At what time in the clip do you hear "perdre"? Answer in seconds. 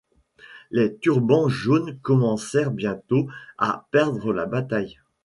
3.91-4.33